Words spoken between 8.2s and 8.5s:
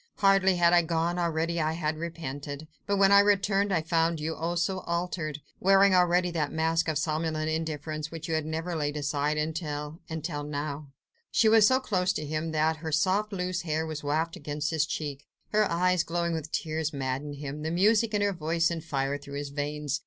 you have